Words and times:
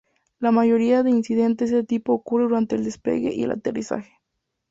La 0.39 0.49
mayoría 0.49 1.03
de 1.03 1.11
incidentes 1.11 1.69
de 1.69 1.77
este 1.77 1.85
tipo 1.87 2.11
ocurre 2.13 2.45
durante 2.45 2.75
el 2.75 2.83
despegue 2.83 3.35
y 3.35 3.43
el 3.43 3.51
aterrizaje. 3.51 4.19